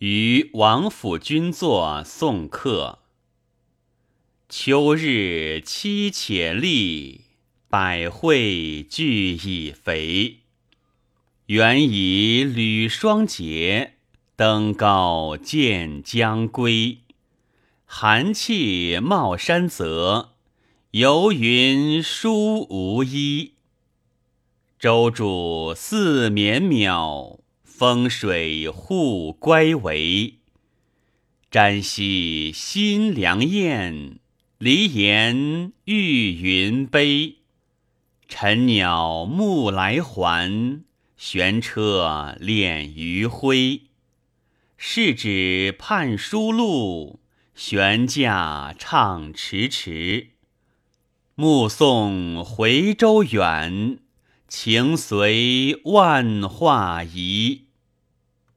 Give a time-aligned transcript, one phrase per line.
[0.00, 2.98] 于王府君作送客。
[4.46, 7.22] 秋日凄且立，
[7.70, 10.40] 百卉俱已肥。
[11.46, 13.94] 原以履霜节，
[14.36, 16.98] 登高见将归。
[17.86, 20.34] 寒气冒山泽，
[20.90, 23.54] 游云舒无衣。
[24.78, 27.38] 舟渚似绵渺，
[27.78, 30.36] 风水护乖违。
[31.50, 34.18] 瞻兮新凉雁，
[34.56, 37.36] 离言欲云杯。
[38.28, 40.84] 晨鸟暮来还，
[41.18, 43.82] 悬车敛余晖。
[44.78, 47.20] 试指盼书路，
[47.54, 50.28] 悬驾唱迟迟。
[51.34, 53.98] 目送回舟远，
[54.48, 57.64] 情随万化移。